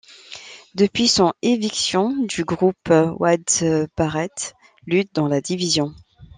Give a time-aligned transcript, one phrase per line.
[0.73, 4.55] Depuis son éviction du groupe, Wade Barrett
[4.87, 5.93] lutte dans la division'.